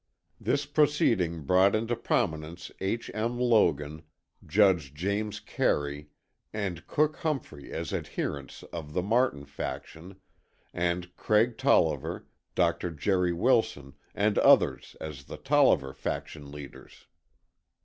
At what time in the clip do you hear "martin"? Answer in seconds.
9.03-9.45